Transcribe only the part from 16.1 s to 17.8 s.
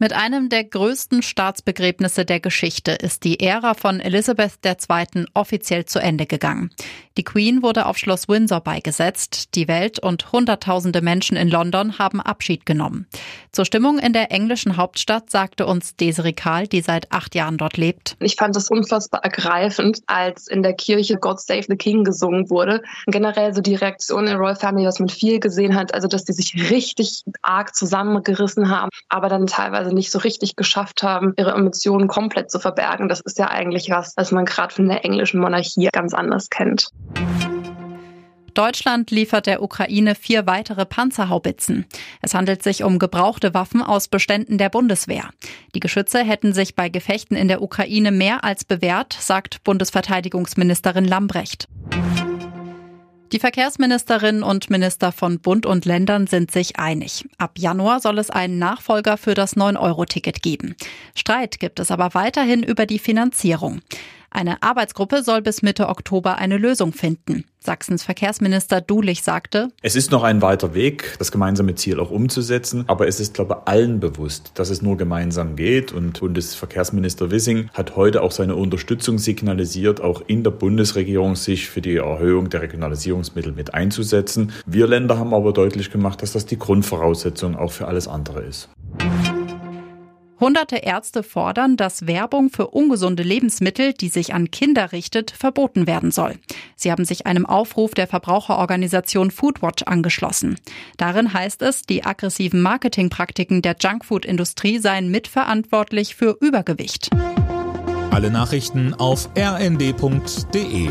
Kahl, die seit acht Jahren dort